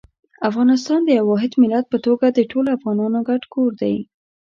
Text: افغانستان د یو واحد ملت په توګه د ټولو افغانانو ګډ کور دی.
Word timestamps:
افغانستان 0.49 0.99
د 1.03 1.09
یو 1.17 1.25
واحد 1.31 1.53
ملت 1.61 1.85
په 1.89 1.97
توګه 2.05 2.25
د 2.31 2.39
ټولو 2.51 2.69
افغانانو 2.77 3.19
ګډ 3.29 3.41
کور 3.53 3.71
دی. 3.81 3.95